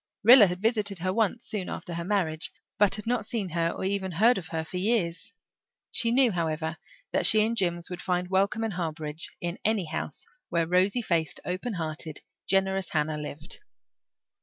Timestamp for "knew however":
6.09-6.77